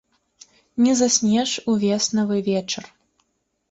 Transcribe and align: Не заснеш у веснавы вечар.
Не 0.85 0.95
заснеш 1.03 1.51
у 1.69 1.79
веснавы 1.87 2.43
вечар. 2.53 2.83